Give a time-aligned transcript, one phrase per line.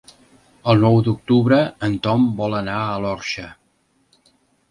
[0.71, 3.45] El nou d'octubre en Tom vol anar a l'Orxa.